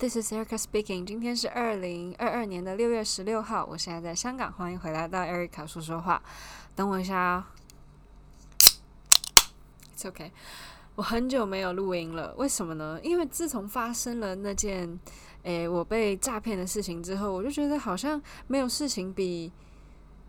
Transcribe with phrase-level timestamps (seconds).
[0.00, 1.04] This is Erica speaking。
[1.04, 6.22] 今天是二零二二年的六月十六号，我现在在香港，欢迎回来到 Erica 说说话。
[6.74, 7.52] 等我一下啊
[9.94, 10.32] ，It's OK。
[10.94, 12.98] 我很久没有录音了，为什么呢？
[13.02, 14.98] 因为自从发生了那件
[15.42, 19.52] 诶我被诈骗的事情之后，我就觉得好像没有事情比。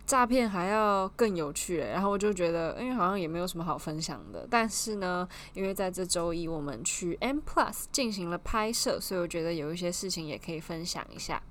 [0.06, 4.48] 诈骗还要更有趣，然后我就觉得，因为好像也没有什么好分享的。
[4.50, 11.42] 但是呢，因为在这周一我们去 M Plus 进行了拍摄，所以我觉得有一些事情也可以分享一下。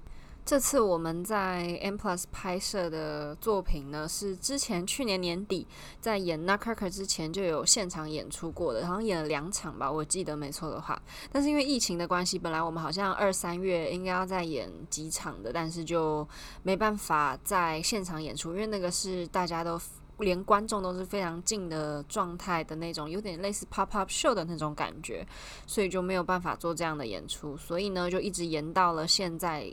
[0.43, 5.65] 这次我们在 M Plus 拍摄的作品呢，是之前去年年底
[6.01, 11.01] 在演 Nutcracker 之前就有现场演出过的，好像演了两场吧，我记得没错的话。
[11.31, 16.27] 但是因为疫情的关系，本来我们好像二三月应该要再演几场的，但是就
[16.65, 19.81] 没办法在现场演出，因为那个是大家都
[20.19, 25.25] 连观众都是非常近的状态的那种，有点类似 pop up show 的那种感觉，
[25.65, 29.71] 所以就没有办法做这样的演出，所以呢就一直延到了现在。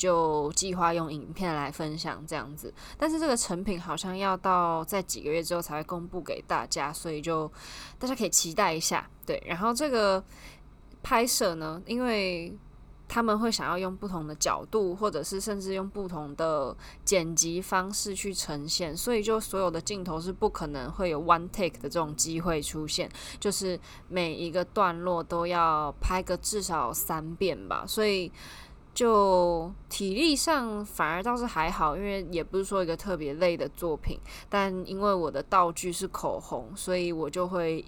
[0.00, 7.46] 就计划用影片来分享这样子，但是这个成品好像要到在几个月之后才会公布给大家，所以就
[7.98, 9.06] 大家可以期待一下。
[9.26, 10.24] 对，然后这个
[11.02, 12.56] 拍摄呢，因为
[13.06, 23.06] 他们会想要用不同的角度，或者是甚至用不同的剪辑方式去呈现，所以就所有的镜头是不可能会有 one take 的这种机会出现，
[23.38, 23.78] 就是
[24.08, 28.32] 每一个段落都要拍个至少三遍吧，所以。
[29.00, 34.20] 就体力上反而倒是还好，因为也不是说一个特别累的作品。
[34.46, 37.82] 但因为我的道具是口红，所以我就会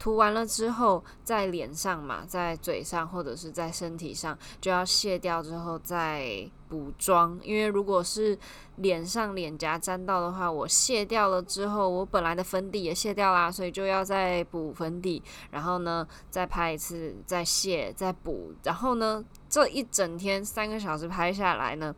[0.00, 7.38] 涂完了之后，在脸上嘛，在嘴上或者是在身体上，就要卸掉之后再补妆。
[7.44, 8.36] 因为如果是
[8.76, 19.22] 脸上脸颊沾到的话，我卸掉了之后，我本来的粉底也卸掉啦，所以就要再补粉底，然后呢再拍一次，再卸，再补，然后呢。
[19.50, 21.92] 这一整天三个小时拍下来呢，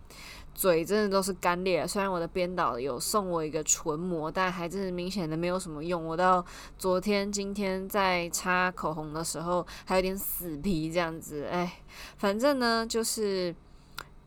[0.55, 1.87] 嘴真的都是干裂。
[1.87, 6.05] 虽然我的编导有送我一个唇膜，但还真是明显的没有什么用。
[6.05, 6.45] 我到
[6.79, 11.45] 昨天、今天在擦口红的时候，还有点死皮这样子。
[11.51, 11.81] 哎，
[12.19, 13.55] 反正呢，就是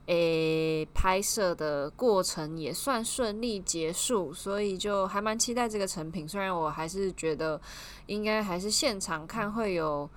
[0.08, 6.28] 诶，拍摄的过程也算顺利结束，所以就还蛮期待这个成品。
[6.28, 7.59] 虽然我还是觉得，
[8.08, 10.09] 应该还是现场看会有。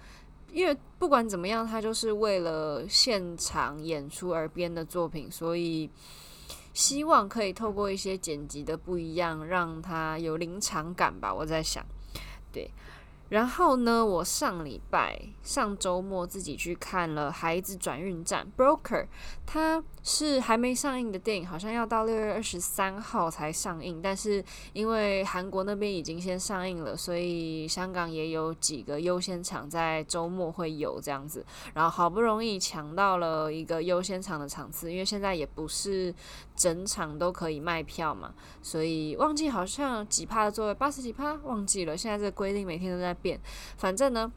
[0.53, 5.91] 因为不管怎么样，他就是为了现场演出而编的作品，所以
[6.73, 11.33] 希望可以透过一些剪辑的不一样，让他有临场感吧。
[11.33, 11.85] 我在想，
[12.53, 12.71] 对。
[13.29, 19.07] 然后呢，我上礼拜上周末自己去看了《孩子转运站》（Broker），
[19.45, 24.01] 它是还没上映的电影，好像要到六月二十三号才上映。
[24.03, 31.45] 但是因为韩国那边已经先上映了，所以香港也有几个优先场在周末会有这样子。
[31.75, 36.15] 然后好不容易抢到了一个优先场的场次，因为现在也不是
[36.57, 41.95] 整场都可以卖票嘛，所以忘记好像几趴的座位，八十几趴，忘记了。
[41.95, 43.41] 现在这个规定每天都在变，
[43.77, 44.31] 反正呢，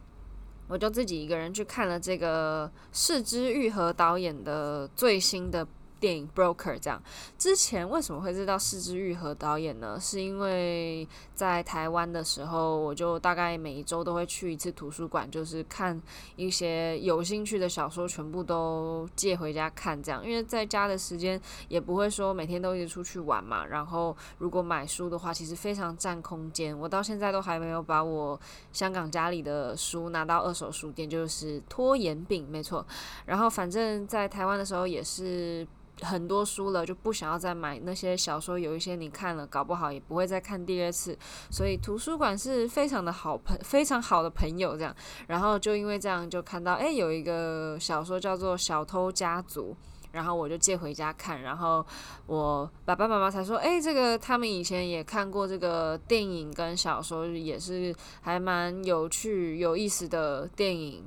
[0.67, 5.67] 我就自己一个人去看了这个是枝裕和导演的最新的。
[6.01, 7.01] 电影《Broker》这样，
[7.37, 9.99] 之前为什么会知道是枝裕和导演呢？
[10.01, 16.01] 是因为在台湾的时候，我就大概每一周都会去一次图书馆，就是看
[16.35, 20.01] 一些有兴趣的小说，全部都借回家看。
[20.01, 23.63] 这样，因为在家的时间也不会说每天都一直出去玩嘛。
[23.67, 26.75] 然后，如果买书的话，其实非常占空间。
[26.75, 28.39] 我到现在都还没有把我
[28.73, 32.83] 香港家里的书拿到二手书店，就是拖延病，没错。
[33.27, 35.67] 然后，反正在台湾的时候也是。
[36.01, 41.17] 很多书了，就不想要再买那些小说，有一些你看了，搞不好也不会再看第二次。
[41.49, 44.95] 所以图书馆是非常的好朋，非常好的朋友这样。
[45.27, 49.75] 然后就因为这样，就看到诶，有一个小说叫做《小偷家族》，
[50.11, 51.41] 然后我就借回家看。
[51.41, 51.85] 然后
[52.25, 61.03] 我爸爸妈妈才说，诶，这个他们以前也看过这个电影跟小说，也是还蛮有趣、有意思的电影。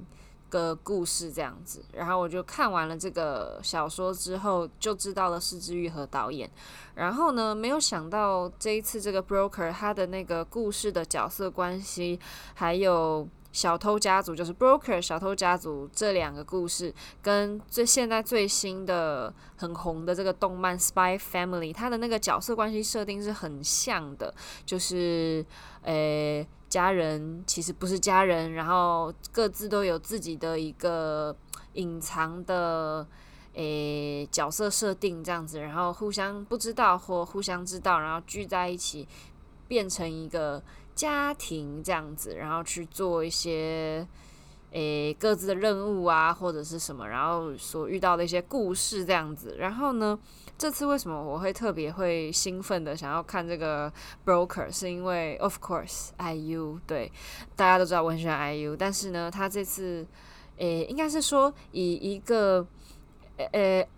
[0.48, 6.48] 个故事这样子，然后我就看完了这个小说之后，就知道了是枝裕和导演。
[6.94, 12.20] 然后呢，没有想到这一次这个 Broker 他的那个故事的角色关系，
[12.54, 24.32] 还有小偷家族，就是 Broker 小偷家族这两个故事，跟最现在最新的很红的这个动漫 Spy Family，它的那个角色关系设定是很像的，
[24.64, 25.44] 就是
[25.82, 26.46] 诶。
[26.74, 31.36] 家人其实不是家人，然后各自都有自己的一个
[31.74, 33.06] 隐藏的
[33.52, 39.06] 诶角色设定这样子，然后互相不知道或互相知道，然后聚在一起
[39.68, 40.60] 变成一个
[40.96, 44.04] 家庭这样子，然后去做一些
[44.74, 49.56] 诶各自的任务啊，或者是什么，然后所遇到的一些故事这样子。
[49.58, 50.18] 然后呢，
[50.58, 53.92] 这次为什么我会特别会兴奋的想要看这个
[54.24, 57.10] Broker，是因为 Of course IU 对，
[57.56, 60.06] 大家都知道我很喜欢 IU，但是呢，他这次
[60.58, 62.66] 诶应该是说以一个
[63.52, 63.88] 诶。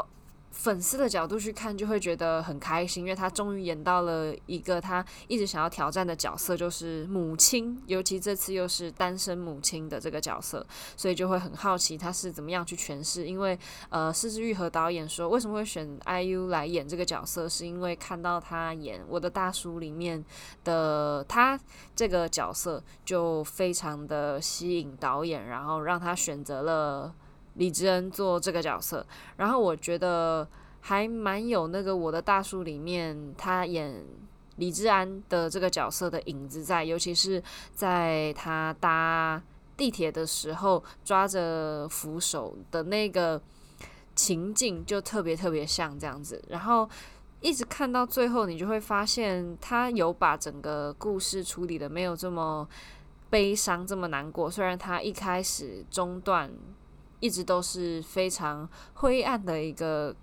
[0.57, 10.67] 粉丝的角度去看，就会觉得很开心，因为他终于演到了一个他一直想要挑战的角色，就是母亲，尤其这次又是单身母亲的这个角色，
[10.97, 13.27] 所以就会很好奇他是怎么样去诠释。
[13.27, 13.57] 因为
[13.91, 20.25] 呃，是枝裕和导演说为什么会选 IU 来演这个角色，是因为看到他演《我的大叔》里面
[20.65, 21.61] 的他
[21.95, 27.15] 这个角色就非常的吸引导演，然后让他选择了。
[27.57, 29.07] 李智恩做这个角色，
[29.37, 30.47] 然后我觉得
[30.81, 34.05] 还蛮有那个《我的大叔》里面他演
[34.57, 37.43] 李智安的这个角色的影子在，尤其是
[37.75, 39.43] 在他搭
[39.75, 43.41] 地铁的时候抓着扶手的那个
[44.15, 46.43] 情境，就特别特别像这样子。
[46.49, 46.87] 然后
[47.41, 52.69] 一直看到最后，你就会发现他有把整个故事处理得没有这么
[53.31, 54.51] 悲伤、这么难过。
[54.51, 56.51] 虽然他一开始中断。
[57.27, 60.15] 一直都是非常灰暗的一个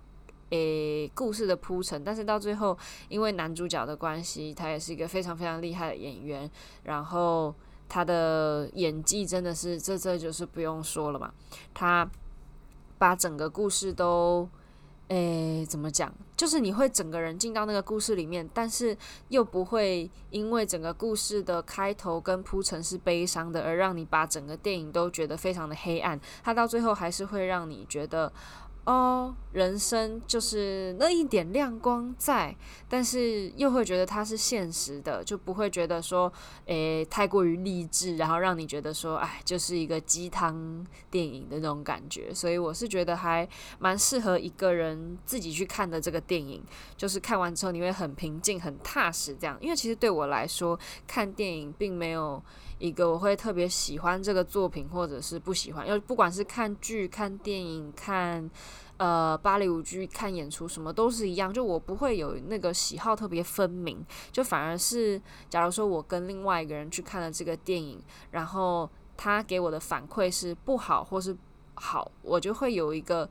[0.51, 2.77] 诶故事的铺陈，但是到最后，
[3.09, 6.49] 因为男主角的关系，他也是一个非常非常厉害的演员，
[6.83, 7.53] 然后
[7.89, 11.33] 他的演技真的是这这就是不用说了嘛，
[11.73, 12.09] 他
[12.97, 14.47] 把整个故事都。
[15.09, 16.11] 诶，怎么讲？
[16.35, 18.97] 就是你会整个人进到那个故事里面，但是
[19.29, 26.19] 又不会因为整个故事的开头跟铺陈是悲伤的，而让你把整个电影都觉得非常的黑暗。
[26.43, 28.31] 它到最后还是会让你觉得。
[28.85, 32.53] 哦，人生就是那一点亮光在，
[32.89, 36.31] 但是又会觉得它是现实的，就不会觉得说，
[36.65, 42.33] 诶，太过于励志，然后让你觉得说，哎，就是一个鸡汤电影的那种感觉。
[42.33, 43.47] 所以我是觉得还
[43.79, 46.61] 蛮适合一个人自己去看的这个电影，
[46.97, 49.57] 就是看完之后你会很平静、很踏实这样。
[49.61, 50.77] 因为其实对我来说，
[51.07, 52.43] 看电影并没有
[52.83, 58.49] 一个我会特别喜欢这个作品，或者是不喜欢，因为不管是看剧、看电影、看。
[58.97, 65.19] 呃，芭蕾舞剧看演出什么都是一样，就我不会有那个喜好特别分明，就反而是
[65.49, 71.35] 假如说我跟另外一个人去看了这个电影，然后他给我的反馈是不好或是
[71.73, 73.27] 好，我就会有一个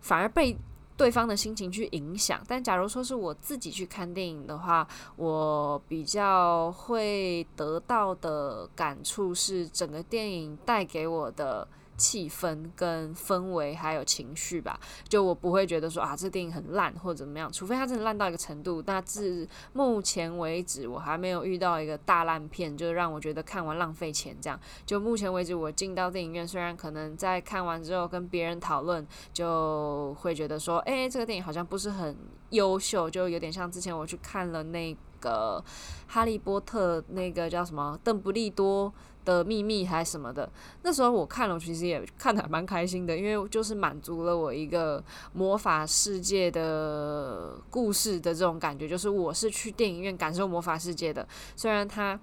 [0.00, 0.56] 反而被
[0.96, 2.42] 对方的心情去影响。
[2.48, 11.66] 但假如说是我自己去看电影的话，我比较会得到的感触是整个电影带给我的。
[11.96, 14.78] 气氛跟氛围还有情绪吧，
[15.08, 18.82] 就我不会觉得说啊，这电影很烂或者怎么样，除非它真的烂到一个程度。
[18.86, 24.58] 那至目前为止，我还没有遇到一个大烂片，就让我觉得看完浪费钱这样。
[24.84, 32.16] 就目前为止，我进到电影院，虽然可能在看完之后跟别人讨论，就会觉得说，诶，这个电影好像不是很
[32.50, 35.62] 优秀，就有点像之前我去看了那个
[36.06, 38.92] 《哈利波特》，那个叫什么邓布利多
[39.26, 40.50] 的秘密还什么的，
[40.82, 52.18] 那时候我看了，其实也看的还蛮开心的，因为就是满足了我一个魔法世界的故事的这种感觉，就是我是去电影院感受魔法世界的，虽然它，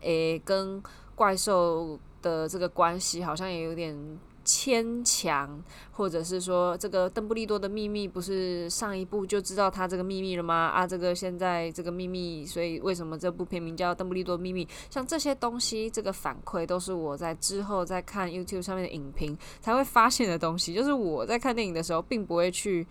[0.00, 0.82] 诶，跟
[1.14, 4.18] 怪兽的这个关系好像也有点。
[4.46, 5.60] 牵强，
[5.90, 10.54] 或者是说这个邓布利多的秘密不是上一部就知道他这个秘密了吗？
[10.72, 14.64] 啊，这个现在这个秘密，所以为什么这部片名叫《邓布利多秘密》？
[14.88, 22.86] 像这些东西，这个反馈都是我在之后在看 YouTube 上面的影评才会发现的东西，就是我在看电影的时候并不会去。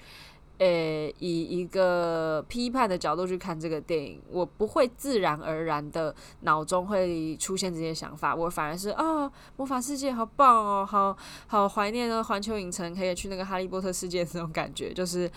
[0.60, 15.30] 诶，以一个批判的角度去看这个电影，我不会自然而然的脑中会出现这些想法，我反而是啊、魔法世界好棒哦，好好怀念呢，环球影城可以去那个哈利波特世界的那种感觉，就是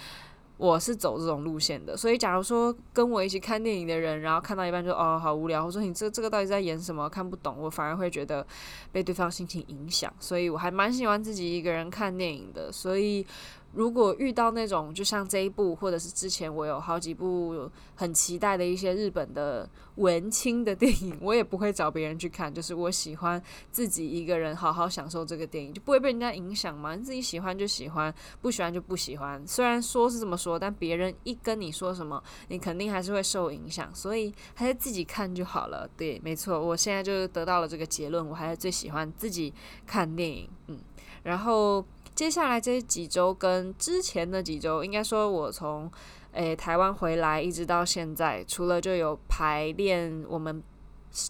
[0.57, 1.97] 我是走这种路线的。
[1.97, 7.09] 所以，假如说跟我一起看电影的人，然后看到一半就哦，好无聊，我说你这这个到底在演什么？
[7.09, 8.47] 看不懂，我反而会觉得
[8.93, 13.27] 被对方心情影响，所以我还蛮喜欢自己一个人看电影的，所以。
[13.73, 26.97] 如果遇到那种就像这一部，或者是之前我有好几部很期待的一些日本的文青的电影，我也不会找别人去看，就是我喜欢自己一个人好好享受这个电影，就不会被人家影响嘛。
[26.97, 29.47] 你自己喜欢就喜欢，不喜欢就不喜欢。
[29.47, 35.89] 虽然说是这么说，但别人一跟你说什么，你肯定还是会受影响，所以还是自己看就好了。
[35.97, 39.53] 对，没错，我现在就得到了这个结论，我还是最喜欢自己
[39.87, 40.49] 看电影。
[40.69, 40.79] 嗯，
[41.23, 41.85] 然后。
[42.19, 45.89] 接下来这几周跟之前的几周，应该说，我从
[46.33, 50.61] 诶、台湾回来一直到现在，除了就有排练我们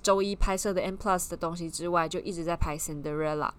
[0.03, 3.51] 周一拍摄的 N Plus 的东西之外，就一直在拍 Cinderella。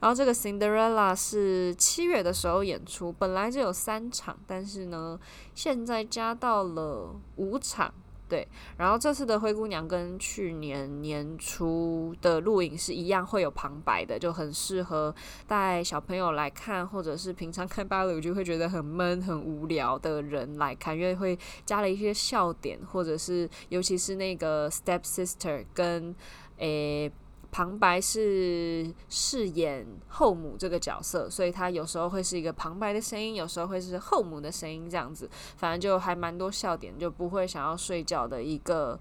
[0.00, 5.16] 然后这个 Cinderella 是七月的时候演出，本来就有三场，但是呢，
[5.54, 7.94] 现在加到了五场。
[8.32, 8.48] 对，
[8.78, 15.14] 然后这次的灰姑娘跟去年年初的录影是一样，会有旁白的，就很适合
[15.46, 26.16] 带小朋友来看，或者是平常看芭蕾舞就会觉得很闷、很无聊的人来看，因为会加了一些笑点，或者是尤其是那个 step sister 跟
[26.56, 27.12] 诶。
[27.52, 35.28] 旁白是饰演后母这个角色，所以他有时候会是一个旁白的声音，有时候会是后母的声音，这样子，
[35.58, 38.98] 反正就还蛮多笑点，就不会想要睡觉的一个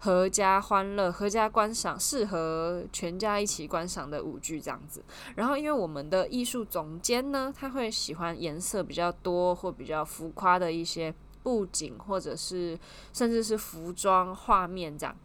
[0.00, 5.00] 合家欢乐、合家观赏、适合全家一起观赏的舞剧这样子。
[5.36, 12.76] 然后，因为我们的艺术总监呢，他会喜欢颜色比较多或比较浮夸的一些布景，或者是
[13.12, 15.16] 甚至是服装画面这样。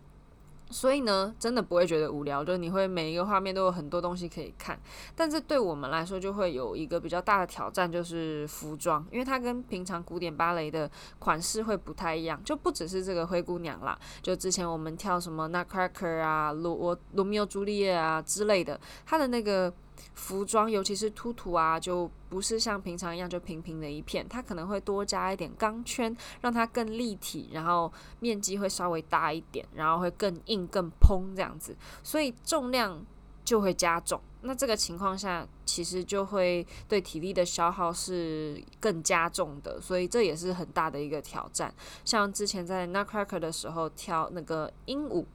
[0.70, 4.80] 所以呢，真的不会觉得无聊，就是你会每一个画面都有很多东西可以看。
[5.16, 19.74] 但是对我们来说，就会有一个比较大的挑战，就是服装，因为它跟平常古典芭蕾的款式会不太一样，就不只是这个灰姑娘啦，就之前我们跳什么 Nutcracker 啊、罗罗密欧朱丽叶啊之类的，它的那个。
[20.14, 33.06] 服装，尤其是凸凸啊，就不是像平常一样就平平的一片，它可能会多加一点钢圈，让它更立体，然后面积会稍微大一点，然后会更硬、更蓬这样子，所以重量
[33.44, 34.22] 就会加重。
[34.42, 41.74] 那这个情况下，其实就会对体力的消耗是更加重的，所以这也是很大的一个挑战。
[42.06, 45.26] 像之前在 Nutcracker 的时候跳那个鹦鹉。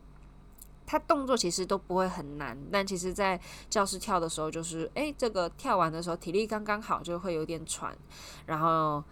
[0.93, 7.97] 他动作其实都不会很难，但其实，在教室跳的时候，就是诶，这个跳完的时候体力刚刚好，就会有点喘，
[8.45, 9.03] 然后。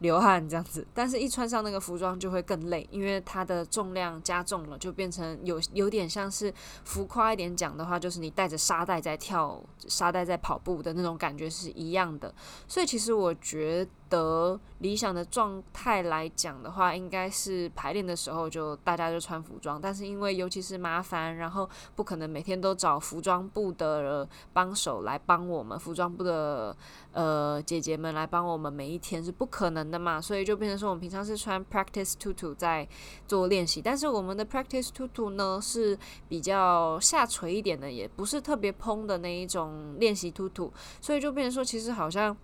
[0.00, 6.50] 流汗这样子，但是一穿上那个服装就会更累，因为它的重量加重了，就变成有有点像是
[6.84, 12.34] 浮夸一点讲的话，就是你带着沙袋在跳，沙袋在跑步的那种感觉是一样的。
[12.66, 26.76] 所以其实我觉得理想的状态来讲的话，应该是排练的时候就大家就穿服装，但是因为尤其是麻烦，然后不可能每天都找服装部的帮手来帮我们，服装部的
[27.12, 32.86] 呃姐姐们来帮我们，每一天是不可能的嘛，所以就变成说，我们平常是穿 practice tutu 在
[33.28, 35.96] 做练习，但是我们的 practice tutu 呢是
[36.28, 42.36] 比较下垂一点的，也不是特别蓬的那一种练习 tutu，所以就变成说，其实好像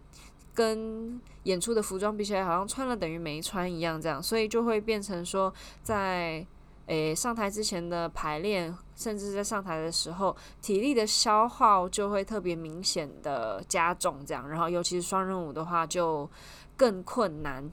[0.57, 6.45] 跟演出的服装比起来，好像穿了等于没穿一样，这样，所以就会变成说，在
[6.87, 16.29] 诶上台之前的排练，甚至在上台的时候，体力的消耗就会特别明显的加重，这样，然后尤其是双人舞的话就。
[16.79, 17.73] 更困难，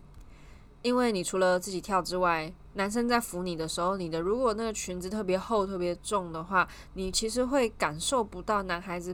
[0.81, 9.13] 因为你除了自己跳之外，男生在扶你的时候，你的如果那个裙子特别厚、特别重的话，你其实会感受不到男孩子。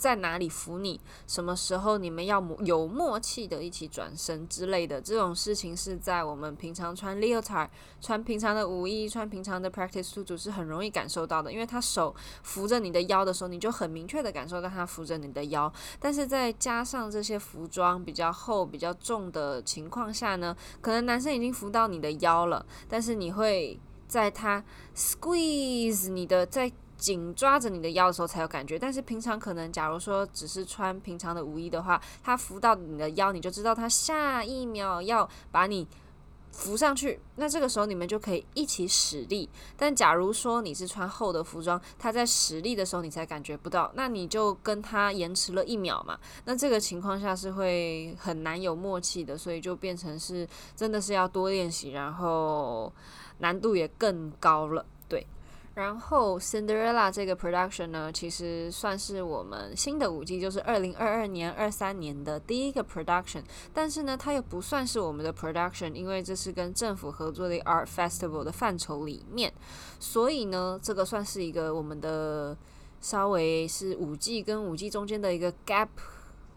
[0.00, 0.98] 在哪里扶你？
[1.26, 7.68] 什么时候你们要有默契的一起转身之类的这种事情，是在我们平常穿 leotard、
[8.00, 15.70] 穿平常的舞衣、穿平常的 practice tutu 是很容易感受到的，因为他手扶着你的腰的时候，你就很明确的感受到他扶着你的腰。
[15.98, 23.78] 但是再加上这些服装比较厚、比较重的情况下呢，可能男生已经扶到你的腰了，但是你会
[24.08, 24.64] 在他
[24.96, 26.72] squeeze 你的在。
[27.00, 35.88] 紧抓着你的腰的时候才有感觉，但是平常可能，假如说只是穿平常的舞衣的话，他扶到你的腰，你就知道他下一秒要把你
[36.52, 37.18] 扶上去。
[37.36, 39.48] 那这个时候你们就可以一起使力。
[39.76, 46.18] 但假如说你是穿厚的服装，他在使力的时候你才感觉不到，那你就跟他延迟了一秒嘛。
[46.44, 52.92] 那这个情况下是会很难有默契的，所以就变成是真的是要多练习，然后
[53.38, 54.84] 难度也更高了。
[55.74, 63.42] 然后《Cinderella》这个 production 呢，其实算是我们新的舞季，就是二零二二年、二三年的第一个 production。
[63.72, 69.52] 但是呢，它又不算是我们的 production，因为这是跟政府合作的 Art Festival 的范畴里面。
[69.98, 72.56] 所以呢，这个算是一个我们的
[73.00, 75.88] 稍微是五季跟五季中间的一个 gap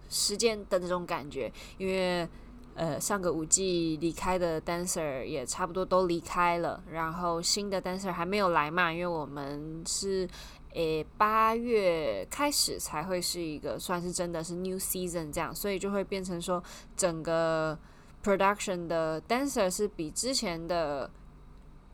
[0.09, 2.27] 时间的这种感觉，因为。
[2.75, 10.27] 呃，上个舞季离开的 dancer 也差不多都离开了，然后新的 dancer 还没有来嘛，因为我们是
[10.73, 16.63] 诶八月开始才会是一个算是真的是 new season 这样，所以就会变成说
[16.97, 17.77] 整个
[18.23, 21.09] production 的 dancer 是比之前的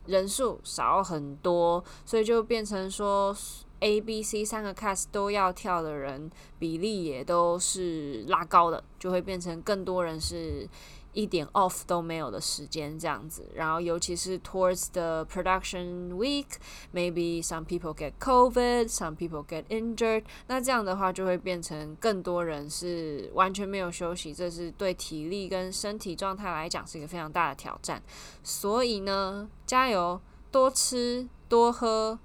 [0.06, 3.36] 人数少很多，所以就变成说。
[3.80, 10.68] A、B、C 三个 cast 都要跳的人比例也都是拉高的，就会变成更多人是
[11.12, 13.44] 一点 off 都没有的时间，这样子。
[13.54, 20.24] 然后，尤其是 towards the production week，maybe some people get COVID，some people get injured。
[20.46, 28.00] 那这样的话，就会变成更多人是完全没有休息，这是对体力跟身体状态来讲是一个非常大的挑战。
[28.44, 30.20] 所以呢，加油，
[30.52, 32.20] 多吃，多喝，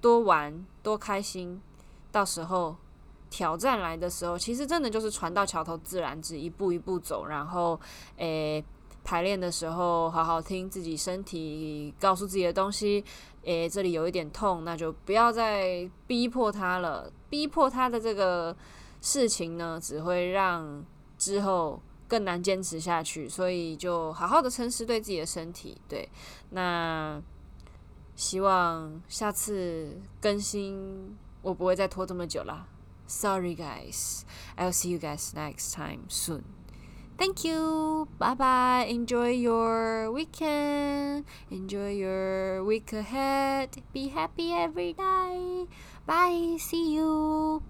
[0.00, 1.60] 多玩，多开心。
[2.10, 2.76] 到时候。
[3.32, 7.26] 挑战来的时候，其实真的就是船到桥头自然直，一步一步走。
[7.26, 7.80] 然后，
[8.16, 8.60] 诶、
[9.04, 13.04] 排练的时候好好听自己身体告诉自己的东西。
[13.44, 17.08] 诶、这里有一点痛，那就不要再逼迫他了。
[17.28, 18.56] 逼迫他的这个
[19.00, 20.84] 事情呢，只会让
[21.16, 23.28] 之后更难坚持下去。
[23.28, 25.80] 所以，就好好的诚实对自己的身体。
[25.88, 26.08] 对，
[26.50, 27.22] 那
[28.20, 32.66] 希望下次更新我不会再拖这么久了。
[33.08, 34.24] Sorry, guys.
[34.58, 36.42] I'll see you guys next time soon.
[37.16, 38.08] Thank you.
[38.18, 38.84] Bye bye.
[38.90, 41.24] Enjoy your weekend.
[41.50, 43.70] Enjoy your week ahead.
[43.94, 45.66] Be happy every day.
[46.06, 46.58] Bye.
[46.58, 47.62] See you.